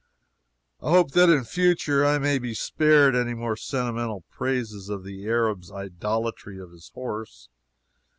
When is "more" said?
3.35-3.55